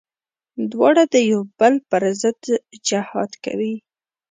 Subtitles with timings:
[0.71, 2.43] دواړه د يو بل پر ضد
[2.87, 3.75] جهاد کوي.